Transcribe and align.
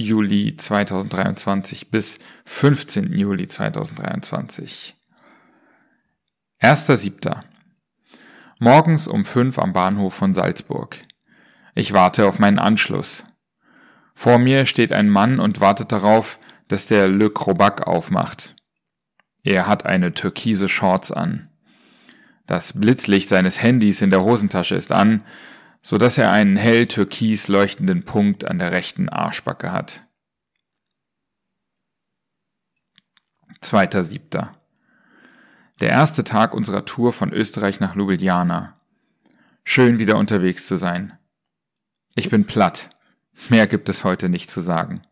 Juli 0.00 0.56
2023 0.56 1.90
bis 1.90 2.20
15. 2.44 3.12
Juli 3.14 3.48
2023. 3.48 4.94
1.7. 6.62 7.40
Morgens 8.60 9.08
um 9.08 9.24
fünf 9.24 9.58
am 9.58 9.72
Bahnhof 9.72 10.14
von 10.14 10.34
Salzburg. 10.34 10.96
Ich 11.74 11.94
warte 11.94 12.26
auf 12.26 12.38
meinen 12.38 12.60
Anschluss. 12.60 13.24
Vor 14.14 14.38
mir 14.38 14.66
steht 14.66 14.92
ein 14.92 15.08
Mann 15.08 15.40
und 15.40 15.60
wartet 15.60 15.90
darauf, 15.90 16.38
dass 16.68 16.86
der 16.86 17.08
Le 17.08 17.28
Crobac 17.28 17.88
aufmacht. 17.88 18.54
Er 19.42 19.66
hat 19.66 19.84
eine 19.84 20.14
türkise 20.14 20.68
Shorts 20.68 21.10
an. 21.10 21.48
Das 22.46 22.72
Blitzlicht 22.72 23.28
seines 23.28 23.60
Handys 23.64 24.00
in 24.00 24.10
der 24.10 24.22
Hosentasche 24.22 24.76
ist 24.76 24.92
an, 24.92 25.24
so 25.82 25.98
dass 25.98 26.18
er 26.18 26.30
einen 26.30 26.56
hell 26.56 26.86
türkis 26.86 27.48
leuchtenden 27.48 28.04
Punkt 28.04 28.44
an 28.44 28.58
der 28.58 28.72
rechten 28.72 29.08
Arschbacke 29.08 29.72
hat. 29.72 30.06
Zweiter 33.60 34.04
Siebter. 34.04 34.54
Der 35.80 35.90
erste 35.90 36.24
Tag 36.24 36.54
unserer 36.54 36.84
Tour 36.84 37.12
von 37.12 37.32
Österreich 37.32 37.80
nach 37.80 37.94
Ljubljana. 37.94 38.74
Schön 39.64 39.98
wieder 39.98 40.16
unterwegs 40.16 40.66
zu 40.66 40.76
sein. 40.76 41.16
Ich 42.16 42.30
bin 42.30 42.46
platt. 42.46 42.90
Mehr 43.48 43.66
gibt 43.66 43.88
es 43.88 44.02
heute 44.02 44.28
nicht 44.28 44.50
zu 44.50 44.60
sagen. 44.60 45.02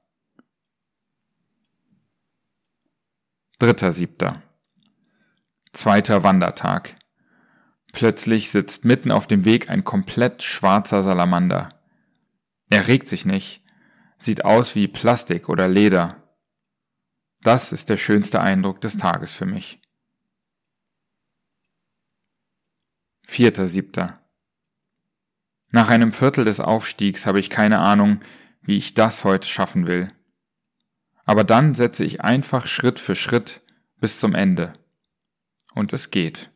Dritter 3.58 3.92
Siebter. 3.92 4.42
Zweiter 5.72 6.22
Wandertag. 6.22 6.94
Plötzlich 7.96 8.50
sitzt 8.50 8.84
mitten 8.84 9.10
auf 9.10 9.26
dem 9.26 9.46
Weg 9.46 9.70
ein 9.70 9.82
komplett 9.82 10.42
schwarzer 10.42 11.02
Salamander. 11.02 11.70
Er 12.68 12.88
regt 12.88 13.08
sich 13.08 13.24
nicht, 13.24 13.62
sieht 14.18 14.44
aus 14.44 14.74
wie 14.74 14.86
Plastik 14.86 15.48
oder 15.48 15.66
Leder. 15.66 16.22
Das 17.40 17.72
ist 17.72 17.88
der 17.88 17.96
schönste 17.96 18.42
Eindruck 18.42 18.82
des 18.82 18.98
Tages 18.98 19.34
für 19.34 19.46
mich. 19.46 19.80
Vierter 23.22 23.66
Siebter. 23.66 24.20
Nach 25.70 25.88
einem 25.88 26.12
Viertel 26.12 26.44
des 26.44 26.60
Aufstiegs 26.60 27.24
habe 27.24 27.40
ich 27.40 27.48
keine 27.48 27.78
Ahnung, 27.78 28.20
wie 28.60 28.76
ich 28.76 28.92
das 28.92 29.24
heute 29.24 29.48
schaffen 29.48 29.86
will. 29.86 30.08
Aber 31.24 31.44
dann 31.44 31.72
setze 31.72 32.04
ich 32.04 32.20
einfach 32.20 32.66
Schritt 32.66 33.00
für 33.00 33.16
Schritt 33.16 33.62
bis 34.00 34.20
zum 34.20 34.34
Ende. 34.34 34.74
Und 35.72 35.94
es 35.94 36.10
geht. 36.10 36.50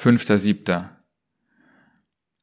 Fünfter 0.00 0.38
Siebter. 0.38 0.96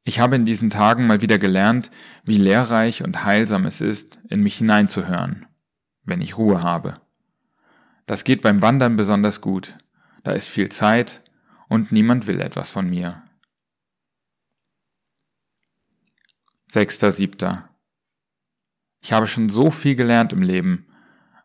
Ich 0.04 0.20
habe 0.20 0.36
in 0.36 0.44
diesen 0.44 0.70
Tagen 0.70 1.08
mal 1.08 1.22
wieder 1.22 1.38
gelernt, 1.38 1.90
wie 2.26 2.36
lehrreich 2.36 3.02
und 3.02 3.24
heilsam 3.24 3.66
es 3.66 3.80
ist, 3.80 4.20
in 4.28 4.42
mich 4.42 4.58
hineinzuhören, 4.58 5.46
wenn 6.04 6.20
ich 6.20 6.38
Ruhe 6.38 6.64
habe. 6.64 6.96
Das 8.08 8.26
geht 8.26 8.42
beim 8.42 8.62
Wandern 8.62 8.98
besonders 8.98 9.40
gut. 9.40 9.78
Da 10.26 10.34
ist 10.34 10.50
viel 10.50 10.68
Zeit 10.68 11.24
und 11.70 11.94
niemand 11.94 12.28
will 12.28 12.42
etwas 12.42 12.72
von 12.72 12.90
mir. 12.90 13.24
Sechster, 16.68 17.14
siebter. 17.14 17.70
Ich 19.00 19.14
habe 19.14 19.28
schon 19.28 19.48
so 19.48 19.72
viel 19.72 19.96
gelernt 19.96 20.34
im 20.34 20.42
Leben, 20.42 20.88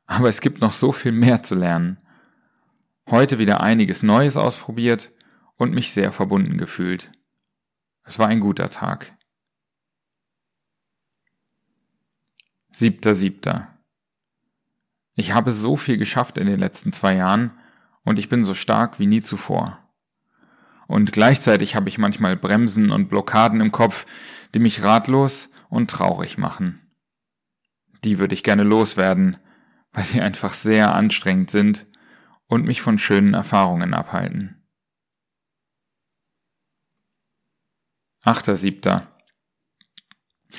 aber 0.06 0.28
es 0.28 0.40
gibt 0.40 0.60
noch 0.60 0.72
so 0.72 0.90
viel 0.90 1.12
mehr 1.12 1.44
zu 1.44 1.54
lernen. 1.54 1.98
Heute 3.08 3.38
wieder 3.38 3.60
einiges 3.60 4.02
Neues 4.02 4.36
ausprobiert 4.36 5.12
und 5.60 5.74
mich 5.74 5.92
sehr 5.92 6.10
verbunden 6.10 6.56
gefühlt. 6.56 7.12
Es 8.02 8.18
war 8.18 8.28
ein 8.28 8.40
guter 8.40 8.70
Tag. 8.70 9.14
Siebter, 12.70 13.12
siebter. 13.12 13.78
Ich 15.16 15.34
habe 15.34 15.52
so 15.52 15.76
viel 15.76 15.98
geschafft 15.98 16.38
in 16.38 16.46
den 16.46 16.58
letzten 16.58 16.94
zwei 16.94 17.14
Jahren 17.14 17.50
und 18.04 18.18
ich 18.18 18.30
bin 18.30 18.42
so 18.42 18.54
stark 18.54 18.98
wie 18.98 19.06
nie 19.06 19.20
zuvor. 19.20 19.78
Und 20.86 21.12
gleichzeitig 21.12 21.76
habe 21.76 21.90
ich 21.90 21.98
manchmal 21.98 22.38
Bremsen 22.38 22.90
und 22.90 23.10
Blockaden 23.10 23.60
im 23.60 23.70
Kopf, 23.70 24.06
die 24.54 24.60
mich 24.60 24.82
ratlos 24.82 25.50
und 25.68 25.90
traurig 25.90 26.38
machen. 26.38 26.90
Die 28.02 28.18
würde 28.18 28.32
ich 28.32 28.44
gerne 28.44 28.62
loswerden, 28.62 29.36
weil 29.92 30.04
sie 30.04 30.22
einfach 30.22 30.54
sehr 30.54 30.94
anstrengend 30.94 31.50
sind 31.50 31.86
und 32.46 32.64
mich 32.64 32.80
von 32.80 32.96
schönen 32.96 33.34
Erfahrungen 33.34 33.92
abhalten. 33.92 34.59
Achter 38.22 38.54
Siebter. 38.56 39.06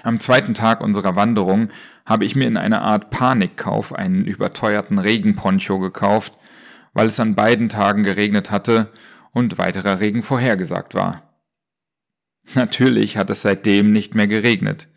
Am 0.02 0.20
zweiten 0.20 0.56
Tag 0.56 0.82
unserer 0.82 1.16
Wanderung 1.16 1.70
habe 2.08 2.26
ich 2.26 2.36
mir 2.36 2.48
in 2.48 2.58
einer 2.58 2.82
Art 2.82 3.12
Panikkauf 3.12 3.94
einen 3.94 4.26
überteuerten 4.26 4.98
Regenponcho 4.98 5.78
gekauft, 5.78 6.34
weil 6.94 7.06
es 7.06 7.20
an 7.20 7.36
beiden 7.36 7.70
Tagen 7.70 8.02
geregnet 8.02 8.50
hatte 8.50 8.92
und 9.32 9.60
weiterer 9.60 10.00
Regen 10.00 10.24
vorhergesagt 10.24 10.96
war. 10.96 11.38
Natürlich 12.56 13.18
hat 13.18 13.30
es 13.30 13.44
seitdem 13.44 13.92
nicht 13.92 14.16
mehr 14.16 14.28
geregnet. 14.28 14.90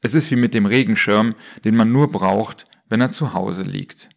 Es 0.00 0.14
ist 0.14 0.30
wie 0.30 0.36
mit 0.36 0.54
dem 0.54 0.66
Regenschirm, 0.66 1.34
den 1.64 1.74
man 1.74 1.90
nur 1.90 2.12
braucht, 2.12 2.66
wenn 2.88 3.00
er 3.00 3.10
zu 3.10 3.34
Hause 3.34 3.64
liegt. 3.64 4.08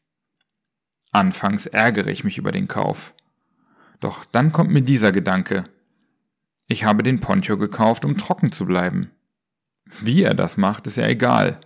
Anfangs 1.11 1.65
ärgere 1.65 2.09
ich 2.09 2.23
mich 2.23 2.37
über 2.37 2.51
den 2.51 2.67
Kauf. 2.67 3.15
Doch 3.99 4.25
dann 4.25 4.51
kommt 4.51 4.69
mir 4.69 4.83
dieser 4.83 5.11
Gedanke. 5.11 5.63
Ich 6.73 6.85
habe 6.85 7.03
den 7.03 7.19
Poncho 7.19 7.55
gekauft, 7.55 8.03
um 8.03 8.17
trocken 8.17 8.51
zu 8.51 8.65
bleiben. 8.65 9.11
Wie 10.01 10.23
er 10.23 10.33
das 10.33 10.57
macht, 10.57 10.87
ist 10.87 10.97
ja 10.97 11.05
egal. 11.05 11.59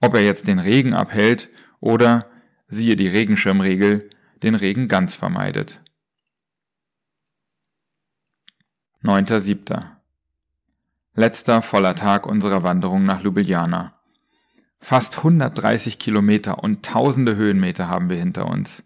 Ob 0.00 0.14
er 0.14 0.24
jetzt 0.24 0.48
den 0.48 0.58
Regen 0.58 0.92
abhält 0.92 1.50
oder, 1.78 2.26
siehe 2.66 2.96
die 2.96 3.06
Regenschirmregel, 3.06 4.10
den 4.42 4.56
Regen 4.56 4.88
ganz 4.88 5.14
vermeidet. 5.14 5.80
9.7. 9.04 9.84
Letzter 11.14 11.62
voller 11.62 11.94
Tag 11.94 12.26
unserer 12.26 12.64
Wanderung 12.64 13.04
nach 13.04 13.22
Ljubljana. 13.22 13.94
Fast 14.80 15.18
130 15.18 16.00
Kilometer 16.00 16.64
und 16.64 16.84
tausende 16.84 17.36
Höhenmeter 17.36 17.88
haben 17.88 18.10
wir 18.10 18.16
hinter 18.16 18.48
uns. 18.48 18.82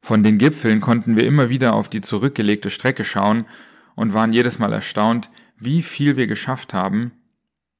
Von 0.00 0.22
den 0.22 0.38
Gipfeln 0.38 0.80
konnten 0.80 1.18
wir 1.18 1.26
immer 1.26 1.50
wieder 1.50 1.74
auf 1.74 1.90
die 1.90 2.00
zurückgelegte 2.00 2.70
Strecke 2.70 3.04
schauen 3.04 3.44
und 4.00 4.14
waren 4.14 4.32
jedes 4.32 4.58
Mal 4.58 4.72
erstaunt, 4.72 5.30
wie 5.58 5.82
viel 5.82 6.16
wir 6.16 6.26
geschafft 6.26 6.72
haben, 6.72 7.12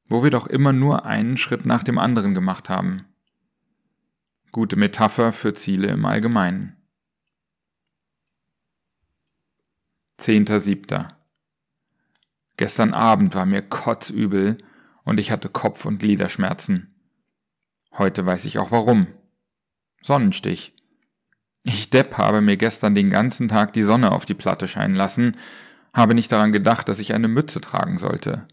wo 0.04 0.22
wir 0.22 0.28
doch 0.28 0.46
immer 0.46 0.74
nur 0.74 1.06
einen 1.06 1.38
Schritt 1.38 1.64
nach 1.64 1.82
dem 1.82 1.96
anderen 1.96 2.34
gemacht 2.34 2.68
haben. 2.68 3.06
Gute 4.52 4.76
Metapher 4.76 5.32
für 5.32 5.54
Ziele 5.54 5.88
im 5.88 6.04
Allgemeinen. 6.04 6.76
10.7. 10.20 11.08
Gestern 12.58 12.92
Abend 12.92 13.34
war 13.34 13.46
mir 13.46 13.62
kotzübel 13.62 14.58
und 15.04 15.18
ich 15.18 15.30
hatte 15.30 15.48
Kopf- 15.48 15.86
und 15.86 16.00
Gliederschmerzen. 16.00 16.94
Heute 17.96 18.26
weiß 18.26 18.44
ich 18.44 18.58
auch 18.58 18.70
warum. 18.70 19.06
Sonnenstich. 20.02 20.76
Ich 21.62 21.88
Depp 21.88 22.18
habe 22.18 22.42
mir 22.42 22.58
gestern 22.58 22.94
den 22.94 23.08
ganzen 23.08 23.48
Tag 23.48 23.72
die 23.72 23.84
Sonne 23.84 24.12
auf 24.12 24.26
die 24.26 24.34
Platte 24.34 24.68
scheinen 24.68 24.94
lassen, 24.94 25.34
habe 25.92 26.14
nicht 26.14 26.30
daran 26.30 26.52
gedacht, 26.52 26.88
dass 26.88 26.98
ich 26.98 27.14
eine 27.14 27.28
Mütze 27.28 27.60
tragen 27.60 27.98
sollte. 27.98 28.46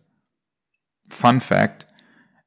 Fun 1.10 1.42
Fact. 1.42 1.88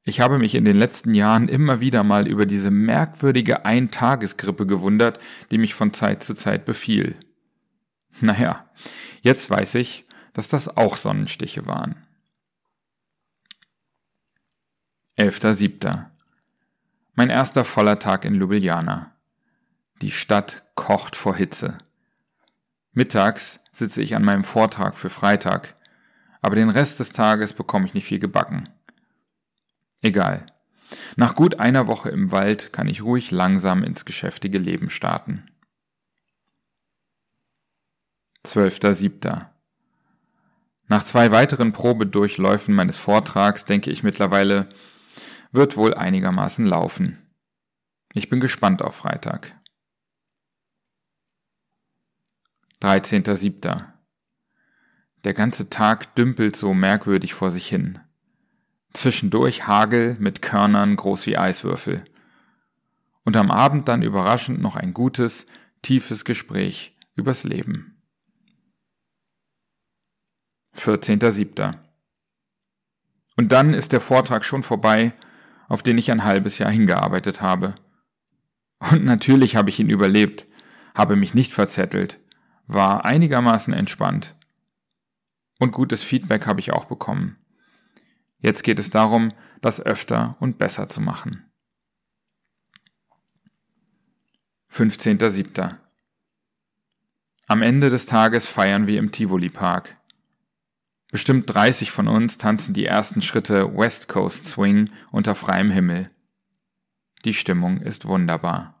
Ich 0.03 0.19
habe 0.19 0.39
mich 0.39 0.55
in 0.55 0.65
den 0.65 0.77
letzten 0.77 1.13
Jahren 1.13 1.47
immer 1.47 1.79
wieder 1.79 2.03
mal 2.03 2.27
über 2.27 2.45
diese 2.45 2.71
merkwürdige 2.71 3.65
Eintagesgrippe 3.65 4.65
gewundert, 4.65 5.19
die 5.51 5.57
mich 5.57 5.75
von 5.75 5.93
Zeit 5.93 6.23
zu 6.23 6.33
Zeit 6.33 6.65
befiel. 6.65 7.15
Naja, 8.19 8.69
jetzt 9.21 9.49
weiß 9.49 9.75
ich, 9.75 10.05
dass 10.33 10.49
das 10.49 10.75
auch 10.75 10.97
Sonnenstiche 10.97 11.65
waren. 11.67 11.95
11.7. 15.17 16.05
Mein 17.13 17.29
erster 17.29 17.63
voller 17.63 17.99
Tag 17.99 18.25
in 18.25 18.35
Ljubljana. 18.35 19.15
Die 20.01 20.11
Stadt 20.11 20.63
kocht 20.75 21.15
vor 21.15 21.35
Hitze. 21.35 21.77
Mittags 22.93 23.59
sitze 23.71 24.01
ich 24.01 24.15
an 24.15 24.23
meinem 24.23 24.43
Vortrag 24.43 24.95
für 24.95 25.09
Freitag, 25.09 25.75
aber 26.41 26.55
den 26.55 26.69
Rest 26.69 26.99
des 26.99 27.11
Tages 27.11 27.53
bekomme 27.53 27.85
ich 27.85 27.93
nicht 27.93 28.05
viel 28.05 28.19
gebacken. 28.19 28.67
Egal. 30.01 30.45
Nach 31.15 31.35
gut 31.35 31.59
einer 31.59 31.87
Woche 31.87 32.09
im 32.09 32.31
Wald 32.31 32.73
kann 32.73 32.89
ich 32.89 33.01
ruhig 33.01 33.31
langsam 33.31 33.83
ins 33.83 34.03
geschäftige 34.03 34.57
Leben 34.57 34.89
starten. 34.89 35.45
12.07. 38.45 39.45
Nach 40.87 41.03
zwei 41.03 41.31
weiteren 41.31 41.71
Probedurchläufen 41.71 42.75
meines 42.75 42.97
Vortrags 42.97 43.65
denke 43.65 43.91
ich 43.91 44.03
mittlerweile, 44.03 44.67
wird 45.51 45.77
wohl 45.77 45.93
einigermaßen 45.93 46.65
laufen. 46.65 47.17
Ich 48.13 48.27
bin 48.27 48.41
gespannt 48.41 48.81
auf 48.81 48.95
Freitag. 48.95 49.55
13.07. 52.81 53.85
Der 55.23 55.33
ganze 55.33 55.69
Tag 55.69 56.15
dümpelt 56.15 56.55
so 56.55 56.73
merkwürdig 56.73 57.33
vor 57.33 57.51
sich 57.51 57.67
hin. 57.67 57.99
Zwischendurch 58.93 59.67
Hagel 59.67 60.17
mit 60.19 60.41
Körnern 60.41 60.95
groß 60.95 61.27
wie 61.27 61.37
Eiswürfel. 61.37 62.03
Und 63.23 63.37
am 63.37 63.51
Abend 63.51 63.87
dann 63.87 64.01
überraschend 64.01 64.61
noch 64.61 64.75
ein 64.75 64.93
gutes, 64.93 65.45
tiefes 65.83 66.25
Gespräch 66.25 66.97
übers 67.15 67.43
Leben. 67.43 68.01
14.07. 70.75 71.77
Und 73.37 73.51
dann 73.51 73.73
ist 73.73 73.91
der 73.91 74.01
Vortrag 74.01 74.43
schon 74.43 74.63
vorbei, 74.63 75.13
auf 75.67 75.83
den 75.83 75.97
ich 75.97 76.11
ein 76.11 76.23
halbes 76.23 76.57
Jahr 76.57 76.71
hingearbeitet 76.71 77.41
habe. 77.41 77.75
Und 78.91 79.03
natürlich 79.03 79.55
habe 79.55 79.69
ich 79.69 79.79
ihn 79.79 79.89
überlebt, 79.89 80.47
habe 80.95 81.15
mich 81.15 81.33
nicht 81.33 81.53
verzettelt, 81.53 82.19
war 82.73 83.05
einigermaßen 83.05 83.73
entspannt. 83.73 84.35
Und 85.59 85.71
gutes 85.71 86.03
Feedback 86.03 86.47
habe 86.47 86.59
ich 86.59 86.73
auch 86.73 86.85
bekommen. 86.85 87.37
Jetzt 88.39 88.63
geht 88.63 88.79
es 88.79 88.89
darum, 88.89 89.29
das 89.61 89.79
öfter 89.79 90.35
und 90.39 90.57
besser 90.57 90.89
zu 90.89 91.01
machen. 91.01 91.45
15.07. 94.73 95.75
Am 97.47 97.61
Ende 97.61 97.89
des 97.89 98.05
Tages 98.05 98.47
feiern 98.47 98.87
wir 98.87 98.97
im 98.97 99.11
Tivoli 99.11 99.49
Park. 99.49 99.97
Bestimmt 101.11 101.53
30 101.53 101.91
von 101.91 102.07
uns 102.07 102.37
tanzen 102.37 102.73
die 102.73 102.85
ersten 102.85 103.21
Schritte 103.21 103.75
West 103.75 104.07
Coast 104.07 104.47
Swing 104.47 104.89
unter 105.11 105.35
freiem 105.35 105.69
Himmel. 105.69 106.07
Die 107.25 107.33
Stimmung 107.33 107.81
ist 107.81 108.05
wunderbar. 108.05 108.80